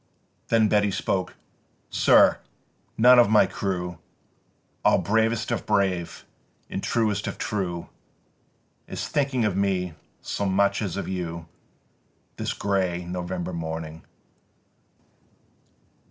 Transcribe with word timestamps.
10. 0.49 0.61
Then 0.67 0.67
Beatty 0.67 0.89
spoke: 0.89 1.35
"Sir! 1.91 2.39
none 2.97 3.19
of 3.19 3.29
my 3.29 3.45
crew, 3.45 3.99
All 4.83 4.97
bravest 4.97 5.51
of 5.51 5.67
brave 5.67 6.25
and 6.71 6.81
truest 6.81 7.27
of 7.27 7.37
true, 7.37 7.87
Is 8.87 9.07
thinking 9.07 9.45
of 9.45 9.55
me 9.55 9.93
so 10.19 10.47
much 10.47 10.81
as 10.81 10.97
of 10.97 11.07
you 11.07 11.45
This 12.37 12.51
grey 12.53 13.05
November 13.05 13.53
morning." 13.53 14.03